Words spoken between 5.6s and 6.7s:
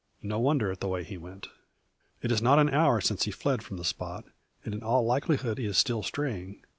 is still straying.